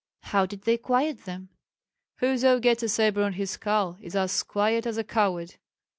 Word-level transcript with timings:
"How 0.23 0.47
did 0.47 0.63
they 0.63 0.79
quiet 0.79 1.25
them?" 1.25 1.49
"Whoso 2.21 2.59
gets 2.59 2.81
a 2.81 2.89
sabre 2.89 3.21
on 3.21 3.33
his 3.33 3.51
skull 3.51 3.99
is 4.01 4.15
as 4.15 4.41
quiet 4.41 4.87
as 4.87 4.97
a 4.97 5.03
coward." 5.03 5.57